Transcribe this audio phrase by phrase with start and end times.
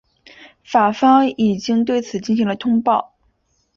[0.63, 3.13] 法方已经对此进行了通报。